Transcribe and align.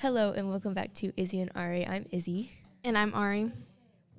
Hello 0.00 0.30
and 0.30 0.48
welcome 0.48 0.74
back 0.74 0.94
to 0.94 1.10
Izzy 1.16 1.40
and 1.40 1.50
Arry. 1.56 1.84
I'm 1.84 2.06
Izzy. 2.12 2.52
And 2.84 2.96
I'm 2.96 3.12
Arry. 3.16 3.50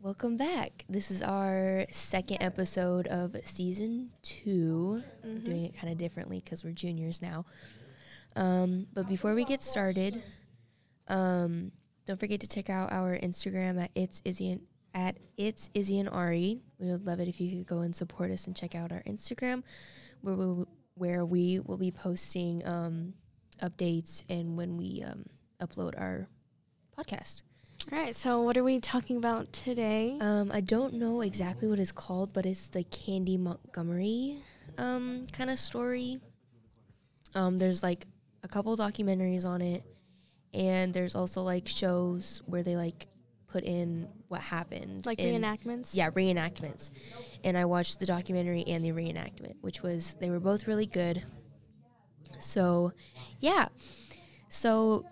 Welcome 0.01 0.35
back. 0.35 0.83
This 0.89 1.09
is 1.09 1.21
our 1.21 1.85
second 1.89 2.39
episode 2.41 3.07
of 3.07 3.33
season 3.45 4.09
2 4.23 5.01
We're 5.23 5.37
doing 5.37 5.63
it 5.63 5.73
kind 5.73 5.89
of 5.89 5.97
differently 5.97 6.41
because 6.43 6.65
we're 6.65 6.73
juniors 6.73 7.21
now. 7.21 7.45
Um, 8.35 8.87
but 8.93 9.07
before 9.07 9.33
we 9.33 9.45
get 9.45 9.61
started, 9.61 10.21
um, 11.07 11.71
don't 12.05 12.19
forget 12.19 12.41
to 12.41 12.47
check 12.49 12.69
out 12.69 12.91
our 12.91 13.17
Instagram 13.17 13.81
at 13.81 13.91
it's 13.95 14.21
Izzy 14.25 14.51
and 14.51 14.61
at 14.93 15.15
it's 15.37 15.69
Izzy 15.73 15.99
and 15.99 16.09
Arry. 16.11 16.59
We 16.77 16.91
would 16.91 17.07
love 17.07 17.21
it 17.21 17.29
if 17.29 17.39
you 17.39 17.55
could 17.55 17.67
go 17.67 17.79
and 17.79 17.95
support 17.95 18.31
us 18.31 18.47
and 18.47 18.55
check 18.55 18.75
out 18.75 18.91
our 18.91 19.03
Instagram, 19.03 19.63
where 20.19 20.35
we 20.35 20.65
where 20.95 21.23
we 21.23 21.61
will 21.61 21.77
be 21.77 21.91
posting 21.91 22.67
um, 22.67 23.13
updates 23.63 24.23
and 24.27 24.57
when 24.57 24.75
we 24.75 25.03
um, 25.07 25.23
upload 25.61 25.99
our 25.99 26.27
podcast. 26.97 27.43
All 27.91 27.97
right, 27.97 28.15
so 28.15 28.41
what 28.41 28.57
are 28.57 28.63
we 28.63 28.79
talking 28.79 29.17
about 29.17 29.51
today? 29.53 30.17
Um, 30.19 30.51
I 30.51 30.61
don't 30.61 30.95
know 30.95 31.21
exactly 31.21 31.67
what 31.67 31.79
it's 31.79 31.91
called, 31.91 32.33
but 32.33 32.45
it's 32.45 32.67
the 32.67 32.83
Candy 32.83 33.37
Montgomery 33.37 34.37
um, 34.77 35.25
kind 35.31 35.49
of 35.49 35.59
story. 35.59 36.19
Um, 37.35 37.57
there's 37.57 37.83
like 37.83 38.05
a 38.43 38.47
couple 38.47 38.75
documentaries 38.77 39.45
on 39.45 39.61
it, 39.61 39.83
and 40.53 40.93
there's 40.93 41.15
also 41.15 41.41
like 41.41 41.67
shows 41.67 42.41
where 42.45 42.63
they 42.63 42.75
like 42.75 43.07
put 43.47 43.63
in 43.63 44.07
what 44.27 44.41
happened, 44.41 45.05
like 45.05 45.19
in- 45.19 45.41
reenactments? 45.41 45.91
Yeah, 45.93 46.09
reenactments. 46.11 46.91
And 47.43 47.57
I 47.57 47.65
watched 47.65 47.99
the 47.99 48.05
documentary 48.05 48.63
and 48.67 48.83
the 48.83 48.91
reenactment, 48.91 49.55
which 49.61 49.81
was 49.81 50.15
they 50.15 50.29
were 50.29 50.39
both 50.39 50.67
really 50.67 50.85
good. 50.85 51.23
So, 52.39 52.93
yeah. 53.39 53.67
So 54.49 55.05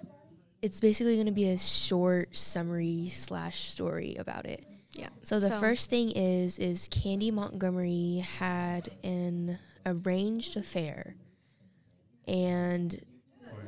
it's 0.68 0.82
basically 0.82 1.16
going 1.16 1.28
to 1.28 1.32
be 1.32 1.48
a 1.48 1.58
short 1.58 2.36
summary 2.36 3.08
slash 3.08 3.70
story 3.70 4.18
about 4.20 4.46
it. 4.46 4.66
Yeah. 4.94 5.08
So 5.24 5.40
the 5.40 5.48
So- 5.52 5.60
first 5.62 5.90
thing 5.90 6.12
is 6.12 6.60
is 6.60 6.90
Candy 6.90 7.32
Montgomery 7.32 8.18
had 8.18 8.90
an 9.02 9.58
arranged 9.86 10.58
affair, 10.58 11.16
and 12.28 13.00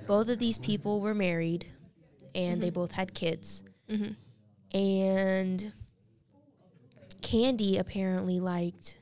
both 0.08 0.28
of 0.28 0.40
these 0.40 0.60
people 0.60 1.00
were 1.00 1.16
married, 1.16 1.68
and 2.36 2.62
they 2.62 2.70
both 2.70 2.92
had 2.92 3.14
kids, 3.14 3.64
Mhm. 3.88 4.18
and 4.74 5.72
Candy 7.22 7.78
apparently 7.78 8.42
liked 8.42 8.98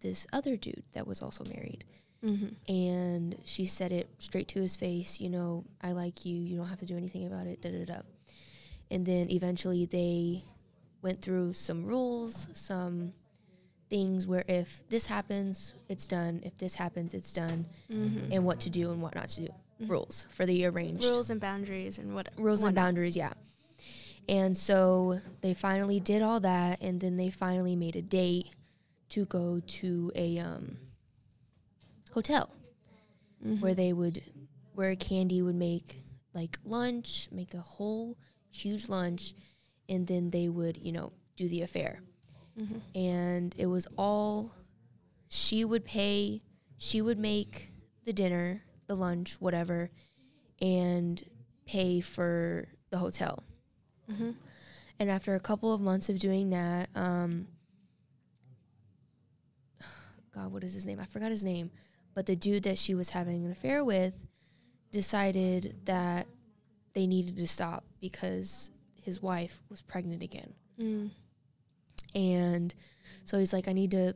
this 0.00 0.26
other 0.32 0.56
dude 0.56 0.84
that 0.92 1.06
was 1.06 1.20
also 1.20 1.44
married 1.44 1.84
Mhm. 2.22 2.54
and 2.68 3.36
she 3.44 3.66
said 3.66 3.90
it 3.92 4.08
straight 4.18 4.46
to 4.48 4.60
his 4.60 4.76
face 4.76 5.20
you 5.20 5.28
know 5.28 5.64
i 5.80 5.90
like 5.92 6.24
you 6.24 6.36
you 6.36 6.56
don't 6.56 6.68
have 6.68 6.78
to 6.78 6.86
do 6.86 6.96
anything 6.96 7.26
about 7.26 7.46
it 7.48 7.60
da 7.60 7.70
da 7.70 7.84
da 7.84 8.00
and 8.90 9.04
then 9.04 9.28
eventually 9.30 9.86
they 9.86 10.44
went 11.02 11.20
through 11.20 11.52
some 11.52 11.84
rules 11.84 12.46
some 12.52 13.12
things 13.90 14.26
where 14.26 14.44
if 14.48 14.82
this 14.88 15.06
happens 15.06 15.74
it's 15.88 16.08
done. 16.08 16.40
If 16.44 16.56
this 16.56 16.76
happens 16.76 17.12
it's 17.12 17.32
done. 17.32 17.66
Mhm. 17.90 18.28
and 18.32 18.44
what 18.46 18.58
to 18.60 18.70
do 18.70 18.90
and 18.90 19.02
what 19.02 19.14
not 19.14 19.28
to 19.30 19.42
do. 19.46 19.48
Rules 19.80 20.24
for 20.30 20.46
the 20.46 20.64
arranged 20.64 21.04
Rules 21.04 21.28
and 21.28 21.38
boundaries 21.40 21.98
and 21.98 22.14
what 22.14 22.30
rules 22.38 22.62
and 22.62 22.74
boundaries 22.74 23.16
yeah. 23.16 23.34
And 24.28 24.56
so 24.56 25.20
they 25.42 25.52
finally 25.52 26.00
did 26.00 26.22
all 26.22 26.40
that 26.40 26.80
and 26.80 27.00
then 27.02 27.16
they 27.18 27.28
finally 27.30 27.76
made 27.76 27.96
a 27.96 28.00
date 28.02 28.50
to 29.10 29.26
go 29.26 29.60
to 29.66 30.10
a 30.14 30.38
um, 30.38 30.78
hotel 32.12 32.50
Mhm. 33.44 33.60
where 33.60 33.74
they 33.74 33.92
would 33.92 34.22
where 34.74 34.94
candy 34.96 35.42
would 35.42 35.54
make 35.56 36.00
like 36.34 36.58
lunch 36.64 37.28
make 37.32 37.54
a 37.54 37.60
whole 37.60 38.16
huge 38.50 38.88
lunch 38.88 39.34
and 39.88 40.06
then 40.06 40.30
they 40.30 40.48
would 40.48 40.76
you 40.78 40.92
know 40.92 41.12
do 41.36 41.48
the 41.48 41.62
affair 41.62 42.02
Mhm. 42.56 42.80
and 42.94 43.54
it 43.58 43.66
was 43.66 43.86
all 43.98 44.52
she 45.28 45.64
would 45.64 45.84
pay 45.84 46.42
she 46.78 47.00
would 47.02 47.18
make 47.18 47.70
the 48.04 48.12
dinner 48.12 48.62
the 48.86 48.94
lunch 48.96 49.40
whatever 49.40 49.90
and 50.60 51.24
pay 51.64 52.00
for 52.00 52.68
the 52.90 52.98
hotel 52.98 53.42
Mhm. 54.08 54.34
and 54.98 55.10
after 55.10 55.34
a 55.34 55.40
couple 55.40 55.72
of 55.72 55.80
months 55.80 56.08
of 56.08 56.18
doing 56.18 56.50
that 56.50 56.88
um 56.94 57.48
god 60.34 60.52
what 60.52 60.64
is 60.64 60.74
his 60.74 60.86
name 60.86 61.00
i 61.00 61.04
forgot 61.06 61.30
his 61.30 61.44
name 61.44 61.70
but 62.14 62.26
the 62.26 62.36
dude 62.36 62.62
that 62.64 62.78
she 62.78 62.94
was 62.94 63.10
having 63.10 63.44
an 63.44 63.52
affair 63.52 63.84
with 63.84 64.26
decided 64.90 65.76
that 65.84 66.26
they 66.94 67.06
needed 67.06 67.36
to 67.36 67.46
stop 67.46 67.84
because 68.00 68.70
his 68.94 69.22
wife 69.22 69.62
was 69.70 69.80
pregnant 69.82 70.22
again 70.22 70.52
Mm. 70.80 71.10
and 72.14 72.74
so 73.24 73.38
he's 73.38 73.52
like 73.52 73.68
i 73.68 73.72
need 73.72 73.90
to 73.90 74.14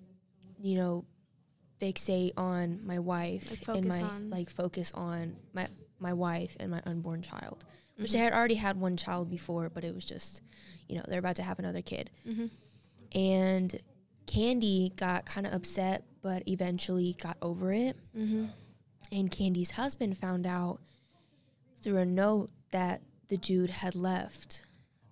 you 0.59 0.77
know 0.77 1.05
fixate 1.81 2.33
on 2.37 2.81
my 2.85 2.99
wife 2.99 3.51
Like, 3.69 3.77
and 3.77 3.87
my 3.87 4.01
on- 4.03 4.31
like 4.31 4.49
focus 4.51 4.91
on 4.95 5.37
my 5.53 5.69
my 5.99 6.13
wife 6.13 6.57
and 6.59 6.71
my 6.71 6.81
unborn 6.87 7.23
child 7.23 7.65
which 7.97 8.11
Mhm. 8.11 8.13
they 8.13 8.19
had 8.19 8.33
already 8.33 8.55
had 8.55 8.79
one 8.81 8.97
child 8.97 9.29
before 9.31 9.69
but 9.69 9.85
it 9.85 9.95
was 9.95 10.05
just 10.05 10.41
you 10.89 10.97
know 10.97 11.03
they're 11.09 11.19
about 11.19 11.37
to 11.37 11.43
have 11.43 11.59
another 11.59 11.83
kid 11.83 12.11
Mhm. 12.27 12.51
and 13.13 13.81
candy 14.27 14.93
got 14.97 15.25
kind 15.27 15.47
of 15.47 15.53
upset 15.53 16.05
but 16.23 16.43
eventually 16.49 17.15
got 17.21 17.37
over 17.41 17.73
it. 17.73 17.97
Mhm. 18.17 18.51
and 19.13 19.31
candy's 19.31 19.71
husband 19.73 20.19
found 20.19 20.47
out 20.47 20.81
through 21.81 21.99
a 21.99 22.05
note 22.05 22.51
that 22.73 23.01
the 23.29 23.37
dude 23.37 23.71
had 23.71 23.95
left. 23.95 24.63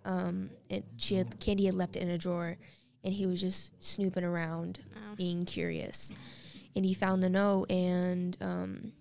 Um 0.05 0.51
and 0.69 0.83
she 0.97 1.15
had 1.15 1.39
candy 1.39 1.67
had 1.67 1.75
left 1.75 1.95
it 1.97 2.03
in 2.03 2.09
a 2.11 2.19
drawer 2.19 2.57
and 3.05 3.15
he 3.15 3.27
was 3.27 3.41
just 3.41 3.73
snooping 3.83 4.25
around 4.25 4.81
Oh. 4.97 5.15
being 5.15 5.45
curious. 5.45 6.11
And 6.75 6.85
he 6.85 6.93
found 6.95 7.23
the 7.23 7.31
note 7.31 7.71
and 7.71 8.37
um 8.41 8.93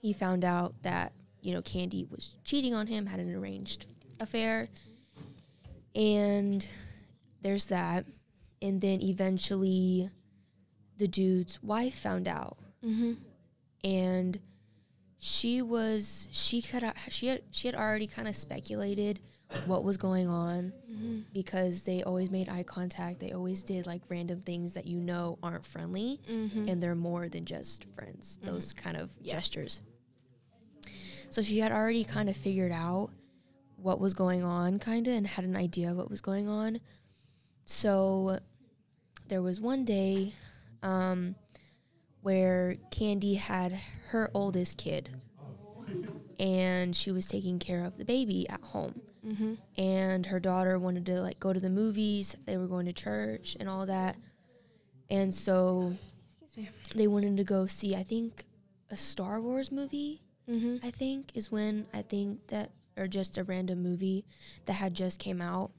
he 0.00 0.12
found 0.14 0.44
out 0.44 0.82
that 0.82 1.12
you 1.42 1.52
know 1.52 1.60
candy 1.62 2.04
was 2.04 2.36
cheating 2.44 2.72
on 2.74 2.86
him 2.86 3.04
had 3.06 3.20
an 3.20 3.34
arranged 3.34 3.86
affair. 4.20 4.68
And 5.94 6.66
there's 7.42 7.66
that 7.66 8.06
and 8.62 8.80
then 8.80 9.00
eventually 9.02 10.10
the 10.98 11.06
dude's 11.08 11.62
wife 11.62 11.94
found 11.98 12.26
out 12.28 12.56
Mhm. 12.84 13.16
and 13.84 14.38
she 15.20 15.62
was 15.62 16.28
she 16.32 16.62
could 16.62 16.84
she 17.08 17.26
had 17.26 17.42
she 17.50 17.66
had 17.68 17.74
already 17.74 18.06
kind 18.06 18.28
of 18.28 18.36
speculated 18.36 19.20
what 19.66 19.82
was 19.82 19.96
going 19.96 20.28
on 20.28 20.72
Mhm. 20.90 21.24
because 21.32 21.82
they 21.84 22.02
always 22.02 22.30
made 22.30 22.48
eye 22.48 22.62
contact 22.62 23.18
they 23.20 23.32
always 23.32 23.64
did 23.64 23.86
like 23.86 24.02
random 24.08 24.42
things 24.42 24.74
that 24.74 24.86
you 24.86 24.98
know 25.00 25.38
aren't 25.42 25.64
friendly 25.64 26.20
Mhm. 26.28 26.68
and 26.70 26.82
they're 26.82 26.94
more 26.94 27.28
than 27.28 27.44
just 27.44 27.84
friends 27.94 28.38
those 28.42 28.72
kind 28.72 28.96
of 28.96 29.10
Yeah. 29.22 29.32
gestures 29.34 29.80
so 31.30 31.42
she 31.42 31.58
had 31.58 31.72
already 31.72 32.04
kind 32.04 32.28
of 32.28 32.36
figured 32.36 32.72
out 32.72 33.10
what 33.76 34.00
was 34.00 34.14
going 34.14 34.42
on 34.42 34.78
kind 34.78 35.06
of 35.08 35.14
and 35.14 35.26
had 35.26 35.44
an 35.44 35.56
idea 35.56 35.90
of 35.90 35.96
what 35.96 36.10
was 36.10 36.20
going 36.20 36.48
on 36.48 36.80
so 37.70 38.38
there 39.28 39.42
was 39.42 39.60
one 39.60 39.84
day 39.84 40.32
um, 40.82 41.34
where 42.22 42.76
candy 42.90 43.34
had 43.34 43.72
her 44.08 44.30
oldest 44.32 44.78
kid 44.78 45.10
and 46.40 46.96
she 46.96 47.12
was 47.12 47.26
taking 47.26 47.58
care 47.58 47.84
of 47.84 47.98
the 47.98 48.04
baby 48.06 48.48
at 48.48 48.62
home 48.62 48.98
Mhm. 49.26 49.58
and 49.76 50.24
her 50.26 50.40
daughter 50.40 50.78
wanted 50.78 51.04
to 51.06 51.20
like 51.20 51.38
go 51.40 51.52
to 51.52 51.60
the 51.60 51.68
movies 51.68 52.36
they 52.46 52.56
were 52.56 52.66
going 52.68 52.86
to 52.86 52.92
church 52.94 53.54
and 53.60 53.68
all 53.68 53.84
that 53.84 54.16
and 55.10 55.34
so 55.34 55.94
they 56.94 57.06
wanted 57.06 57.36
to 57.36 57.44
go 57.44 57.66
see 57.66 57.94
i 57.94 58.02
think 58.02 58.46
a 58.90 58.96
star 58.96 59.40
wars 59.42 59.70
movie 59.70 60.22
Mhm. 60.48 60.82
i 60.82 60.90
think 60.90 61.32
is 61.36 61.52
when 61.52 61.86
i 61.92 62.00
think 62.00 62.46
that 62.46 62.70
or 62.96 63.06
just 63.06 63.36
a 63.36 63.44
random 63.44 63.82
movie 63.82 64.24
that 64.64 64.72
had 64.74 64.94
just 64.94 65.18
came 65.18 65.42
out 65.42 65.70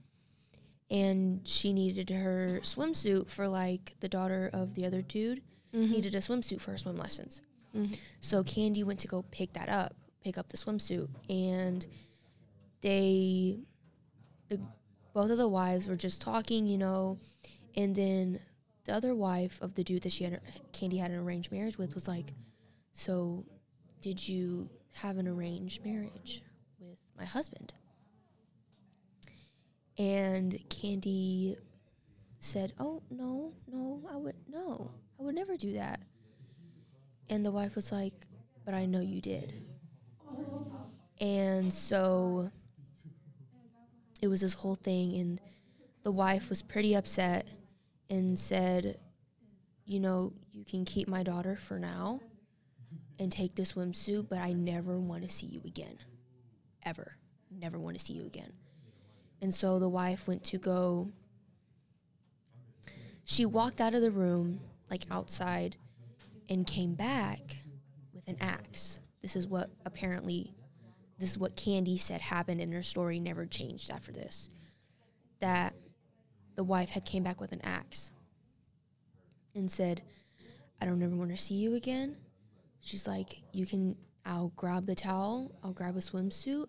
and 0.92 1.48
she 1.48 1.72
needed 1.74 2.10
her 2.10 2.60
swimsuit 2.64 3.30
for 3.30 3.48
like 3.48 3.96
the 4.00 4.10
daughter 4.10 4.50
of 4.54 4.74
the 4.76 4.86
other 4.86 5.02
dude 5.02 5.42
Mhm. 5.74 5.90
needed 5.92 6.16
a 6.16 6.20
swimsuit 6.20 6.60
for 6.62 6.72
her 6.72 6.78
swim 6.78 6.98
lessons 6.98 7.42
Mhm. 7.76 7.98
so 8.20 8.44
Candy 8.44 8.84
went 8.84 9.00
to 9.02 9.08
go 9.08 9.22
pick 9.32 9.54
that 9.54 9.70
up, 9.70 9.96
pick 10.24 10.38
up 10.38 10.50
the 10.50 10.58
swimsuit, 10.58 11.08
and 11.30 11.86
they, 12.82 13.60
the 14.48 14.60
both 15.14 15.30
of 15.32 15.38
the 15.38 15.48
wives 15.48 15.88
were 15.88 15.96
just 15.96 16.22
talking, 16.22 16.66
you 16.68 16.78
know, 16.78 17.18
and 17.76 17.96
then 17.96 18.40
the 18.86 18.94
other 18.94 19.14
wife 19.16 19.62
of 19.62 19.76
the 19.76 19.84
dude 19.84 20.04
that 20.04 20.12
she 20.12 20.24
had, 20.24 20.42
Candy 20.72 20.98
had 20.98 21.12
an 21.12 21.18
arranged 21.18 21.52
marriage 21.52 21.78
with, 21.78 21.94
was 21.94 22.08
like, 22.08 22.34
"So, 22.94 23.46
did 24.02 24.28
you 24.28 24.70
have 24.94 25.18
an 25.18 25.28
arranged 25.28 25.84
marriage 25.86 26.42
with 26.80 26.98
my 27.18 27.26
husband?" 27.26 27.74
And 30.00 30.58
Candy 30.70 31.58
said, 32.40 32.74
"Oh 32.80 33.04
no, 33.12 33.54
no, 33.68 34.02
I 34.10 34.16
would 34.16 34.36
no, 34.48 34.92
I 35.20 35.24
would 35.24 35.36
never 35.36 35.56
do 35.58 35.74
that." 35.74 36.00
And 37.30 37.46
the 37.46 37.52
wife 37.52 37.76
was 37.76 37.92
like, 37.92 38.14
But 38.66 38.74
I 38.74 38.86
know 38.86 39.02
you 39.02 39.22
did. 39.22 39.54
And 41.22 41.72
so 41.72 42.50
it 44.22 44.28
was 44.28 44.42
this 44.42 44.54
whole 44.54 44.76
thing, 44.76 45.16
and 45.16 45.42
the 46.04 46.12
wife 46.12 46.50
was 46.50 46.62
pretty 46.62 46.96
upset 46.96 47.48
and 48.10 48.38
said, 48.38 49.00
You 49.86 50.00
know, 50.00 50.34
you 50.52 50.66
can 50.66 50.86
keep 50.86 51.08
my 51.08 51.24
daughter 51.24 51.56
for 51.56 51.78
now 51.78 52.22
and 53.20 53.32
take 53.32 53.56
the 53.56 53.64
swimsuit, 53.64 54.28
but 54.30 54.40
I 54.40 54.54
never 54.54 54.98
want 54.98 55.24
to 55.24 55.30
see 55.30 55.48
you 55.48 55.62
again. 55.66 55.98
Ever. 56.84 57.18
Never 57.52 57.78
want 57.78 57.98
to 57.98 58.04
see 58.04 58.14
you 58.14 58.26
again. 58.26 58.54
And 59.42 59.54
so 59.54 59.80
the 59.80 59.90
wife 59.90 60.28
went 60.28 60.44
to 60.46 60.58
go. 60.58 61.12
She 63.24 63.46
walked 63.46 63.80
out 63.80 63.94
of 63.94 64.02
the 64.02 64.12
room, 64.12 64.60
like 64.90 65.06
outside, 65.10 65.78
and 66.50 66.66
came 66.66 66.96
back 66.96 67.58
with 68.14 68.28
an 68.28 68.38
axe. 68.42 69.00
This 69.22 69.36
is 69.36 69.48
what 69.48 69.70
apparently, 69.86 70.54
this 71.20 71.32
is 71.32 71.38
what 71.38 71.56
Candy 71.56 71.98
said 71.98 72.22
happened 72.22 72.60
in 72.60 72.72
her 72.72 72.82
story, 72.82 73.20
never 73.20 73.46
changed 73.46 73.92
after 73.92 74.12
this. 74.12 74.50
That 75.40 75.74
the 76.56 76.64
wife 76.64 76.90
had 76.90 77.06
came 77.06 77.24
back 77.24 77.40
with 77.40 77.52
an 77.54 77.62
axe 77.64 78.12
and 79.56 79.72
said, 79.72 80.02
I 80.82 80.86
don't 80.86 81.02
ever 81.02 81.16
want 81.16 81.32
to 81.32 81.38
see 81.38 81.56
you 81.56 81.76
again. 81.76 82.18
She's 82.82 83.08
like, 83.08 83.42
you 83.52 83.66
can, 83.66 83.96
I'll 84.26 84.52
grab 84.56 84.86
the 84.86 84.96
towel, 84.96 85.52
I'll 85.64 85.74
grab 85.74 85.96
a 85.96 86.00
swimsuit, 86.00 86.68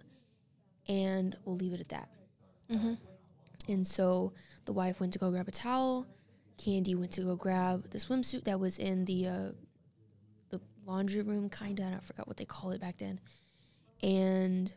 and 0.88 1.36
we'll 1.44 1.56
leave 1.56 1.72
it 1.72 1.80
at 1.80 1.88
that. 1.90 2.08
Mm-hmm. 2.70 2.94
And 3.68 3.86
so 3.86 4.32
the 4.64 4.72
wife 4.72 5.00
went 5.00 5.12
to 5.14 5.18
go 5.18 5.30
grab 5.30 5.48
a 5.48 5.50
towel. 5.52 6.06
Candy 6.58 6.94
went 6.94 7.12
to 7.12 7.22
go 7.22 7.36
grab 7.36 7.90
the 7.90 7.98
swimsuit 7.98 8.44
that 8.44 8.60
was 8.60 8.78
in 8.78 9.04
the 9.06 9.26
uh, 9.26 9.48
the 10.50 10.60
laundry 10.86 11.22
room, 11.22 11.48
kind 11.48 11.78
of. 11.80 11.86
I 11.86 11.98
forgot 12.02 12.26
what 12.28 12.36
they 12.36 12.44
call 12.44 12.70
it 12.72 12.80
back 12.80 12.98
then. 12.98 13.20
And 14.02 14.72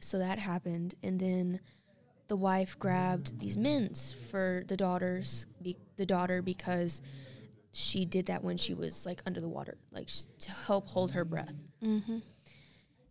so 0.00 0.18
that 0.18 0.38
happened, 0.38 0.94
and 1.02 1.18
then 1.20 1.60
the 2.28 2.36
wife 2.36 2.78
grabbed 2.78 3.38
these 3.40 3.56
mints 3.56 4.14
for 4.30 4.64
the 4.68 4.76
daughters, 4.76 5.46
be- 5.62 5.76
the 5.96 6.06
daughter, 6.06 6.40
because 6.42 7.02
she 7.72 8.04
did 8.04 8.26
that 8.26 8.42
when 8.42 8.56
she 8.56 8.72
was 8.74 9.04
like 9.04 9.22
under 9.26 9.40
the 9.40 9.48
water, 9.48 9.76
like 9.92 10.08
sh- 10.08 10.22
to 10.40 10.50
help 10.50 10.88
hold 10.88 11.12
her 11.12 11.24
breath 11.24 11.52
Mm-hmm. 11.84 12.18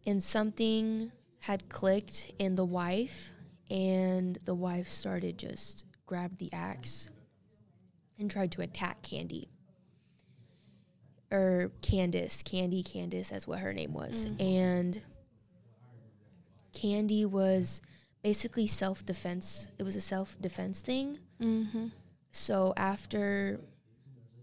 and 0.07 0.21
something 0.23 1.11
had 1.39 1.69
clicked 1.69 2.31
in 2.37 2.55
the 2.55 2.65
wife 2.65 3.31
and 3.69 4.37
the 4.45 4.55
wife 4.55 4.87
started 4.89 5.37
just 5.37 5.85
grabbed 6.05 6.39
the 6.39 6.49
axe 6.51 7.09
and 8.17 8.29
tried 8.29 8.51
to 8.51 8.61
attack 8.61 9.01
candy. 9.01 9.49
Or 11.31 11.71
candace 11.81 12.41
candy 12.41 12.81
candace 12.81 13.29
that's 13.29 13.47
what 13.47 13.59
her 13.59 13.71
name 13.73 13.93
was. 13.93 14.25
And 14.39 15.01
candy 16.73 17.23
was 17.25 17.81
basically 18.23 18.67
self-defense. 18.67 19.69
It 19.77 19.83
was 19.83 19.95
a 19.95 20.01
self-defense 20.01 20.81
thing. 20.81 21.19
Mm-hmm. 21.41 21.87
so 22.33 22.73
after 22.75 23.61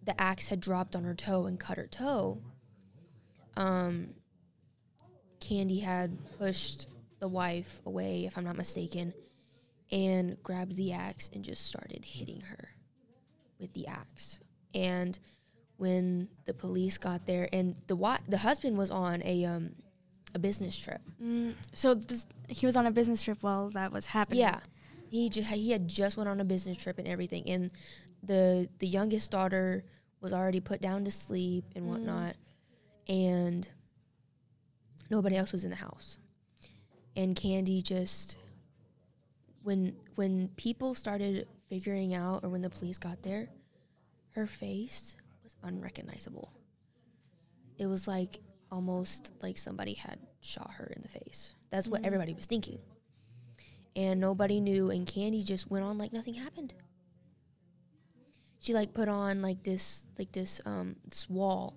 the 0.03 0.19
axe 0.19 0.49
had 0.49 0.61
dropped 0.61 0.97
on 0.97 1.05
her 1.05 1.15
toe 1.15 1.45
and 1.45 1.61
cut 1.61 1.77
her 1.77 1.87
toe, 1.87 2.39
um, 3.57 4.15
Candy 5.49 5.79
had 5.79 6.17
pushed 6.39 6.89
the 7.21 7.29
wife 7.29 7.81
away, 7.87 8.25
if 8.27 8.37
I'm 8.37 8.45
not 8.45 8.57
mistaken, 8.57 9.13
and 9.93 10.37
grabbed 10.43 10.75
the 10.77 10.93
axe 10.93 11.31
and 11.33 11.45
just 11.45 11.67
started 11.67 12.05
hitting 12.05 12.41
her 12.41 12.69
with 13.61 13.73
the 13.73 13.87
axe. 13.87 14.41
And 14.75 15.17
when 15.77 16.29
the 16.47 16.55
police 16.55 16.99
got 16.99 17.27
there, 17.27 17.49
and 17.53 17.77
the 17.87 17.95
wa- 17.97 18.19
the 18.29 18.39
husband 18.39 18.77
was 18.77 18.91
on 18.91 19.23
a 19.25 19.45
um, 19.45 19.71
a 20.35 20.39
business 20.39 20.77
trip. 20.77 21.01
Mm, 21.23 21.55
so 21.73 21.95
this, 21.95 22.27
he 22.49 22.67
was 22.67 22.77
on 22.77 22.87
a 22.87 22.91
business 22.91 23.23
trip 23.23 23.39
while 23.43 23.71
that 23.71 23.93
was 23.93 24.07
happening. 24.07 24.41
Yeah, 24.41 24.59
he 25.11 25.29
just 25.31 25.49
he 25.51 25.71
had 25.71 25.87
just 25.87 26.17
went 26.17 26.29
on 26.29 26.41
a 26.41 26.45
business 26.45 26.77
trip 26.77 26.99
and 26.99 27.07
everything, 27.07 27.49
and 27.49 27.71
the 28.25 28.69
the 28.81 28.87
youngest 28.87 29.31
daughter 29.31 29.85
was 30.21 30.33
already 30.33 30.61
put 30.61 30.81
down 30.81 31.05
to 31.05 31.11
sleep 31.11 31.65
and 31.77 31.85
Mm. 31.85 31.89
whatnot, 31.91 32.35
and 33.07 33.69
nobody 35.11 35.37
else 35.37 35.53
was 35.53 35.65
in 35.65 35.71
the 35.71 35.77
house, 35.77 36.19
and 37.17 37.35
Candy 37.37 37.83
just 37.83 38.37
when 39.63 39.95
when 40.15 40.49
people 40.57 40.95
started 40.95 41.47
figuring 41.69 42.15
out 42.15 42.45
or 42.45 42.49
when 42.49 42.63
the 42.63 42.71
police 42.71 42.99
got 42.99 43.23
there, 43.23 43.49
her 44.33 44.47
face 44.47 45.17
was 45.43 45.55
unrecognizable. 45.63 46.53
It 47.79 47.87
was 47.87 48.07
like 48.09 48.39
almost 48.71 49.33
like 49.43 49.59
somebody 49.59 49.95
had 49.95 50.19
shot 50.41 50.71
her 50.75 50.87
in 50.95 51.03
the 51.03 51.09
face. 51.09 51.55
That's 51.71 51.89
what 51.89 52.03
Mhm. 52.03 52.07
everybody 52.07 52.35
was 52.35 52.47
thinking 52.47 52.79
and 53.97 54.21
nobody 54.21 54.61
knew 54.61 54.91
and 54.91 55.07
candy 55.07 55.43
just 55.43 55.71
went 55.71 55.83
on 55.85 55.97
like 55.97 56.13
nothing 56.13 56.35
happened 56.35 56.75
she 58.61 58.75
like 58.75 58.93
put 58.93 59.09
on 59.09 59.41
like 59.43 59.63
this 59.63 60.07
like 60.19 60.31
this 60.33 60.61
um 60.67 60.97
this 61.09 61.29
wall 61.31 61.75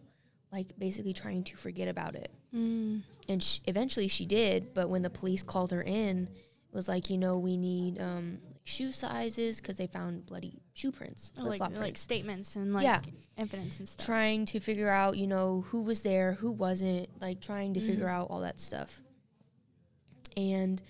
like 0.52 0.68
basically 0.78 1.14
trying 1.14 1.44
to 1.44 1.56
forget 1.58 1.88
about 1.88 2.16
it 2.16 2.30
Mm. 2.54 3.04
And 3.30 3.42
sh- 3.42 3.60
eventually 3.66 4.08
she 4.10 4.26
did 4.26 4.74
but 4.74 4.90
when 4.90 5.02
the 5.02 5.10
police 5.10 5.44
called 5.44 5.72
her 5.72 5.82
in 5.84 6.28
it 6.28 6.76
was 6.76 6.88
like 6.90 7.10
you 7.10 7.18
know 7.18 7.38
we 7.38 7.56
need 7.58 8.00
um 8.02 8.40
shoe 8.64 8.92
sizes 8.92 9.60
because 9.62 9.78
they 9.78 9.88
found 9.88 10.26
bloody 10.26 10.62
shoe 10.74 10.92
prints 10.92 11.32
Oh, 11.40 11.44
like, 11.44 11.60
like 11.78 11.98
statements 11.98 12.56
and 12.56 12.74
like 12.74 12.84
Yeah. 12.84 13.02
evidence 13.38 13.80
and 13.80 13.88
stuff. 13.90 14.06
trying 14.06 14.46
to 14.48 14.60
figure 14.60 14.90
out, 14.90 15.18
you 15.18 15.26
know, 15.28 15.62
who 15.70 15.82
was 15.82 16.04
there, 16.04 16.34
who 16.34 16.52
wasn't, 16.52 17.10
like 17.20 17.42
trying 17.42 17.74
to 17.74 17.80
figure 17.80 18.06
Mhm. 18.06 18.12
out 18.18 18.28
all 18.30 18.42
that 18.42 18.60
stuff. 18.60 19.02
And 20.38 20.82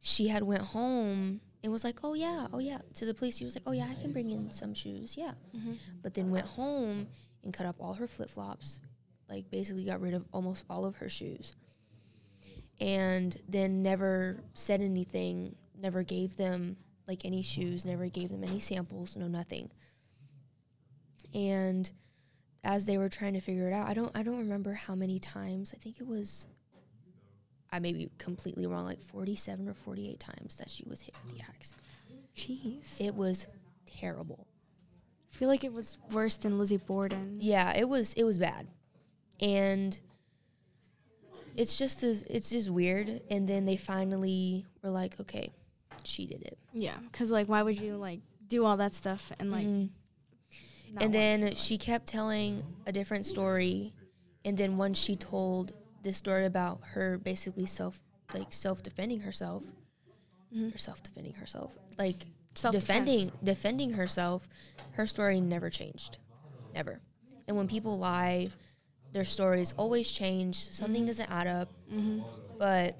she 0.00 0.28
had 0.28 0.42
went 0.42 0.62
home 0.62 1.40
and 1.62 1.70
was 1.72 1.84
like, 1.84 2.00
"Oh 2.02 2.14
yeah, 2.14 2.48
oh 2.52 2.58
yeah." 2.58 2.78
To 2.94 3.04
the 3.06 3.14
police, 3.14 3.36
she 3.38 3.44
was 3.44 3.54
like, 3.54 3.62
"Oh 3.66 3.72
yeah, 3.72 3.88
I 3.88 3.94
can 3.94 4.12
bring 4.12 4.30
in 4.30 4.50
some 4.50 4.74
shoes, 4.74 5.16
yeah." 5.16 5.34
Mhm. 5.54 5.76
But 6.02 6.14
then 6.14 6.30
went 6.30 6.46
home 6.46 7.06
and 7.44 7.54
cut 7.54 7.66
up 7.66 7.76
all 7.80 7.94
her 7.94 8.08
flip 8.08 8.30
flops, 8.30 8.80
like 9.28 9.48
basically 9.50 9.84
got 9.84 10.00
rid 10.00 10.14
of 10.14 10.24
almost 10.32 10.64
all 10.68 10.84
of 10.84 10.96
her 10.96 11.08
shoes, 11.08 11.54
and 12.82 13.40
then 13.48 13.80
never 13.80 14.42
said 14.54 14.80
anything, 14.80 15.54
never 15.80 16.02
gave 16.02 16.36
them 16.36 16.76
like 17.06 17.24
any 17.24 17.40
shoes, 17.40 17.84
never 17.84 18.08
gave 18.08 18.28
them 18.28 18.42
any 18.42 18.58
samples, 18.58 19.16
no 19.16 19.28
nothing. 19.28 19.70
And 21.32 21.88
as 22.64 22.84
they 22.84 22.98
were 22.98 23.08
trying 23.08 23.34
to 23.34 23.40
figure 23.40 23.68
it 23.68 23.72
out, 23.72 23.88
I 23.88 23.94
don't 23.94 24.14
I 24.16 24.24
don't 24.24 24.38
remember 24.38 24.72
how 24.74 24.96
many 24.96 25.20
times. 25.20 25.72
I 25.72 25.78
think 25.78 26.00
it 26.00 26.06
was 26.06 26.46
I 27.70 27.78
may 27.78 27.92
be 27.92 28.10
completely 28.18 28.66
wrong, 28.66 28.84
like 28.84 29.00
47 29.00 29.68
or 29.68 29.74
48 29.74 30.18
times 30.18 30.56
that 30.56 30.68
she 30.68 30.84
was 30.86 31.00
hit 31.00 31.14
with 31.24 31.36
the 31.36 31.42
axe. 31.42 31.74
Jeez. 32.36 33.00
It 33.00 33.14
was 33.14 33.46
terrible. 33.86 34.48
I 35.32 35.36
feel 35.36 35.48
like 35.48 35.62
it 35.62 35.72
was 35.72 35.98
worse 36.12 36.36
than 36.36 36.58
Lizzie 36.58 36.78
Borden. 36.78 37.38
Yeah, 37.40 37.74
it 37.76 37.88
was 37.88 38.12
it 38.14 38.24
was 38.24 38.38
bad. 38.38 38.66
And 39.40 39.98
it's 41.56 41.76
just 41.76 42.02
as, 42.02 42.22
it's 42.22 42.50
just 42.50 42.70
weird 42.70 43.20
and 43.30 43.48
then 43.48 43.64
they 43.64 43.76
finally 43.76 44.64
were 44.82 44.90
like, 44.90 45.18
"Okay, 45.20 45.52
she 46.04 46.26
did 46.26 46.42
it." 46.42 46.58
Yeah, 46.72 46.96
because 47.10 47.30
like, 47.30 47.48
why 47.48 47.62
would 47.62 47.80
you 47.80 47.96
like 47.96 48.20
do 48.48 48.64
all 48.64 48.76
that 48.78 48.94
stuff 48.94 49.32
and 49.38 49.50
like? 49.50 49.66
Mhm. 49.66 49.90
and 51.00 51.14
then 51.14 51.54
she 51.54 51.78
kept 51.78 52.06
telling 52.06 52.62
a 52.86 52.92
different 52.92 53.24
story 53.24 53.94
and 54.44 54.58
then 54.58 54.76
once 54.76 54.98
she 54.98 55.16
told 55.16 55.72
this 56.02 56.18
story 56.18 56.44
about 56.44 56.80
her 56.82 57.16
basically 57.16 57.64
self 57.64 57.98
like 58.34 58.52
self-defending 58.52 59.20
herself 59.20 59.64
Mhm. 60.54 60.74
or 60.74 60.76
self-defending 60.76 61.32
herself 61.34 61.74
like 61.98 62.26
Self-defense. 62.54 62.84
defending 63.06 63.32
defending 63.42 63.90
herself 63.94 64.46
her 64.92 65.06
story 65.06 65.40
never 65.40 65.70
changed 65.70 66.18
never 66.74 67.00
and 67.48 67.56
when 67.56 67.68
people 67.68 67.98
lie 67.98 68.50
their 69.12 69.24
stories 69.24 69.72
always 69.76 70.10
change 70.10 70.56
something 70.56 71.04
Mhm. 71.04 71.06
doesn't 71.08 71.30
add 71.30 71.46
up 71.46 71.68
Mhm. 71.90 72.24
but 72.58 72.96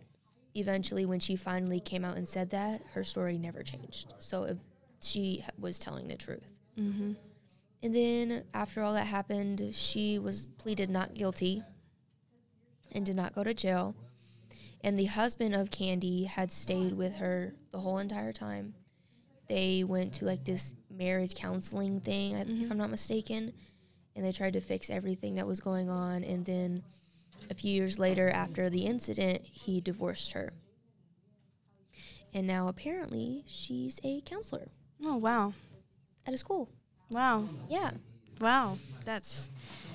eventually 0.55 1.07
when 1.07 1.19
she 1.21 1.35
finally 1.37 1.81
came 1.81 2.05
out 2.05 2.17
and 2.17 2.29
said 2.29 2.51
that 2.51 2.83
her 2.93 3.03
story 3.03 3.39
never 3.39 3.63
changed 3.63 4.13
so 4.19 4.45
if 4.45 4.59
she 5.01 5.45
was 5.59 5.79
telling 5.79 6.09
the 6.09 6.17
truth 6.17 6.53
Mhm. 6.77 7.17
and 7.83 7.95
then 7.95 8.45
after 8.55 8.83
all 8.83 8.93
that 8.95 9.07
happened, 9.07 9.75
she 9.75 10.19
was 10.19 10.49
pleaded 10.59 10.89
not 10.91 11.15
guilty 11.15 11.63
and 12.93 13.05
did 13.07 13.17
not 13.17 13.35
go 13.35 13.43
to 13.43 13.53
jail. 13.55 13.95
And 14.85 14.99
the 14.99 15.07
husband 15.07 15.55
of 15.55 15.71
Candy 15.71 16.25
had 16.25 16.53
stayed 16.53 16.93
with 16.93 17.17
her 17.17 17.55
the 17.73 17.81
whole 17.81 17.99
entire 17.99 18.33
time. 18.33 18.75
They 19.49 19.83
went 19.83 20.13
to 20.15 20.25
like 20.27 20.45
this 20.45 20.75
marriage 20.91 21.35
counseling 21.35 22.01
thing, 22.01 22.37
I- 22.37 22.45
if. 22.45 22.71
I'm 22.71 22.79
not 22.79 22.91
mistaken, 22.91 23.53
and 24.15 24.25
they 24.25 24.33
tried 24.33 24.53
to 24.55 24.61
fix 24.61 24.91
everything 24.91 25.35
that 25.37 25.47
was 25.47 25.61
going 25.61 25.89
on. 25.91 26.23
And 26.25 26.45
then 26.45 26.83
a 27.51 27.55
few 27.55 27.73
years 27.73 27.99
later, 27.99 28.29
after 28.31 28.69
the 28.71 28.87
incident, 28.87 29.43
he 29.45 29.81
divorced 29.81 30.33
her. 30.33 30.53
And 32.35 32.47
now 32.47 32.69
apparently 32.69 33.45
she's 33.47 34.01
a 34.05 34.21
counselor 34.23 34.69
Oh 35.05 35.17
wow, 35.17 35.53
at 36.27 36.33
a 36.35 36.39
school. 36.39 36.69
wow, 37.11 37.49
Yeah, 37.69 37.91
wow. 38.41 38.79
That's 39.05 39.51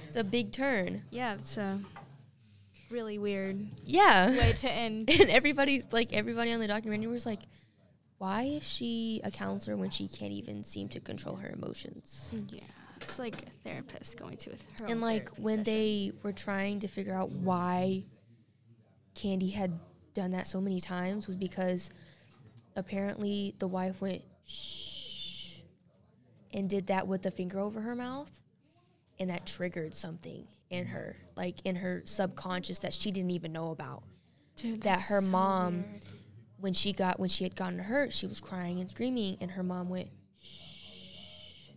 it's 0.06 0.16
a 0.16 0.24
big 0.24 0.52
turn. 0.52 1.04
yeah. 1.10 1.34
It's 1.36 1.58
uh, 1.58 1.78
really 2.90 3.18
weird 3.18 3.58
Yeah. 3.86 4.32
way 4.32 4.54
to 4.54 4.70
end. 4.72 5.10
and 5.20 5.30
everybody's 5.30 5.92
like 5.92 6.14
everybody 6.14 6.52
on 6.52 6.60
the 6.60 6.68
documentary 6.68 7.08
was 7.12 7.26
like, 7.26 7.42
why 8.20 8.44
is 8.44 8.64
she 8.68 9.22
a 9.24 9.32
counselor 9.32 9.78
when 9.78 9.90
she 9.92 10.08
can't 10.08 10.32
even 10.34 10.64
seem 10.64 10.90
to 10.90 11.00
control 11.00 11.36
her 11.38 11.50
emotions? 11.50 12.30
yeah, 12.50 12.62
it's 13.02 13.20
like 13.20 13.42
a 13.44 13.50
therapist 13.68 14.18
going 14.18 14.38
to 14.38 14.52
her. 14.52 14.56
and 14.88 15.02
like 15.02 15.30
when 15.38 15.60
session. 15.60 15.64
they 15.64 16.12
were 16.24 16.32
trying 16.34 16.80
to 16.82 16.88
figure 16.88 17.14
out 17.14 17.32
why 17.32 18.04
Candy 19.16 19.50
had 19.50 19.80
done 20.14 20.32
that 20.32 20.48
so 20.48 20.60
many 20.62 20.80
times 20.80 21.28
was 21.28 21.36
because 21.36 21.90
apparently 22.76 23.56
the 23.60 23.68
wife 23.68 24.02
went 24.02 24.22
shh 24.46 25.60
and 26.54 26.70
did 26.70 26.88
that 26.88 27.08
with 27.08 27.22
the 27.24 27.32
finger 27.32 27.60
over 27.60 27.82
her 27.82 27.96
mouth 27.96 28.32
and 29.20 29.30
that 29.30 29.46
triggered 29.46 29.94
something 29.94 30.48
in 30.70 30.86
her 30.86 31.16
like 31.36 31.60
in 31.66 31.76
her 31.76 32.02
subconscious 32.06 32.80
that 32.80 32.94
she 32.94 33.12
didn't 33.12 33.32
even 33.32 33.52
know 33.52 33.72
about 33.72 34.04
Dude, 34.56 34.82
that 34.82 35.02
her 35.02 35.22
so 35.22 35.30
mom- 35.30 35.84
weird. 35.92 36.02
when 36.60 36.74
she 36.74 36.94
got 36.94 37.20
when 37.20 37.30
she 37.30 37.44
had 37.44 37.56
gotten 37.56 37.80
hurt 37.80 38.12
she 38.14 38.28
was 38.28 38.40
crying 38.40 38.80
and 38.80 38.90
screaming 38.90 39.38
and 39.42 39.52
her 39.52 39.64
mom 39.64 39.90
went 39.90 40.10
shh 40.42 41.70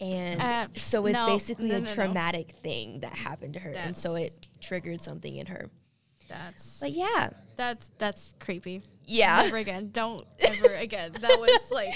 and 0.00 0.40
Uh, 0.42 0.66
so 0.76 1.06
it's 1.06 1.14
no, 1.14 1.26
basically 1.26 1.68
no, 1.68 1.76
a 1.76 1.80
no, 1.80 1.88
no. 1.88 1.94
traumatic 1.94 2.52
thing 2.62 3.00
that 3.00 3.16
happened 3.16 3.54
to 3.54 3.60
her 3.60 3.70
and 3.70 3.96
so 3.96 4.14
it 4.14 4.30
triggered 4.60 5.00
something 5.00 5.36
in 5.36 5.46
her 5.46 5.70
That's 6.28 6.80
but 6.80 6.90
yeah 6.90 7.30
that's 7.56 7.90
that's 7.98 8.34
creepy. 8.38 8.82
yeah 9.06 9.42
Never 9.44 9.56
again. 9.56 9.90
Don't 9.92 10.26
ever 10.40 10.74
again. 10.74 11.12
That 11.20 11.40
was 11.40 11.70
like 11.70 11.94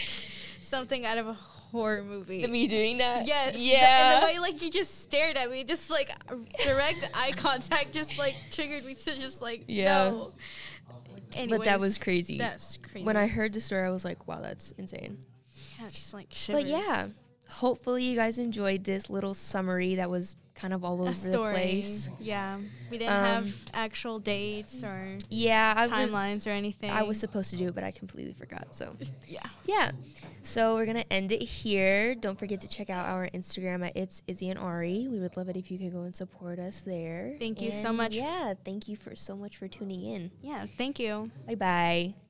something 0.62 1.04
out 1.04 1.18
of 1.18 1.26
a 1.26 1.34
horror 1.34 2.02
movie. 2.02 2.46
me 2.46 2.66
doing 2.66 2.98
that 2.98 3.26
Yes. 3.26 3.56
yeah 3.58 4.14
and 4.14 4.22
the 4.22 4.26
way 4.26 4.38
like 4.38 4.62
you 4.62 4.70
just 4.70 5.02
stared 5.02 5.36
at 5.36 5.50
me, 5.50 5.62
just 5.64 5.90
like 5.90 6.10
direct 6.64 7.08
eye 7.14 7.32
contact, 7.32 7.92
just 7.92 8.18
like 8.18 8.34
triggered 8.50 8.84
me 8.86 8.94
to 8.94 9.18
just 9.18 9.42
like 9.42 9.64
Yeah. 9.68 10.08
no. 10.10 10.32
but 11.48 11.64
that 11.64 11.78
was 11.80 11.98
crazy 11.98 12.38
That's 12.38 12.76
crazy. 12.78 13.04
when 13.04 13.16
i 13.16 13.26
heard 13.26 13.52
the 13.52 13.60
story 13.60 13.84
i 13.86 13.90
was 13.90 14.04
like 14.04 14.26
wow 14.26 14.40
that's 14.40 14.72
insane 14.78 15.18
yeah, 15.78 15.88
just 15.88 16.12
like 16.14 16.28
shivers. 16.30 16.62
but 16.64 16.70
yeah 16.70 17.08
hopefully 17.50 18.04
you 18.04 18.16
guys 18.16 18.38
enjoyed 18.38 18.84
this 18.84 19.10
little 19.10 19.34
summary 19.34 19.96
that 19.96 20.08
was 20.08 20.36
kind 20.54 20.74
of 20.74 20.84
all 20.84 21.00
over 21.00 21.10
a 21.10 21.14
the 21.14 21.30
story. 21.32 21.52
place 21.54 22.10
Yeah, 22.18 22.58
we 22.90 22.98
didn't 22.98 23.12
Um, 23.14 23.24
have 23.24 23.54
actual 23.72 24.18
dates 24.18 24.84
or 24.84 25.16
yeah 25.30 25.72
i 25.76 25.82
was 25.82 26.10
timelines 26.10 26.46
or 26.46 26.50
anything. 26.50 26.90
I 26.90 27.02
was 27.02 27.18
supposed 27.18 27.50
to 27.50 27.56
do 27.56 27.68
it, 27.68 27.74
but 27.74 27.82
I 27.82 27.90
completely 27.92 28.34
forgot. 28.34 28.74
So, 28.74 28.94
yeah. 29.28 29.40
yeah. 29.64 29.92
So, 30.42 30.74
we're 30.74 30.84
going 30.86 30.96
to 30.98 31.12
end 31.12 31.32
it 31.32 31.42
here. 31.42 32.14
Don't 32.14 32.38
forget 32.38 32.60
to 32.60 32.68
check 32.68 32.90
out 32.90 33.06
our 33.06 33.28
Instagram 33.34 33.86
at 33.86 33.96
It's 33.96 34.22
Izzy 34.26 34.50
and 34.50 34.58
Arry. 34.58 35.06
We 35.08 35.18
would 35.18 35.36
love 35.36 35.48
it 35.48 35.56
if 35.56 35.70
you 35.70 35.78
could 35.78 35.92
go 35.92 36.02
and 36.02 36.14
support 36.14 36.58
us 36.58 36.80
there. 36.82 37.36
Thank 37.38 37.60
you 37.62 37.72
so 37.72 37.92
much. 37.92 38.14
Yeah. 38.14 38.54
Thank 38.64 38.88
you 38.88 38.96
for 38.96 39.14
so 39.16 39.36
much 39.36 39.56
for 39.56 39.66
tuning 39.68 40.02
in. 40.04 40.30
Yeah. 40.42 40.66
Thank 40.78 40.98
you. 40.98 41.30
Bye 41.46 41.54
bye. 41.54 42.29